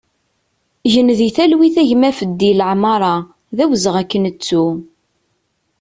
Gen 0.91 1.09
di 1.19 1.29
talwit 1.35 1.75
a 1.81 1.83
gma 1.89 2.09
Feddi 2.19 2.51
Lamara, 2.53 3.15
d 3.55 3.57
awezɣi 3.63 3.97
ad 4.01 4.07
k-nettu! 4.11 4.65